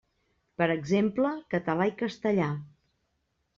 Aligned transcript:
Per 0.61 0.67
exemple, 0.75 1.35
català 1.55 1.89
i 1.93 1.95
castellà. 2.01 2.51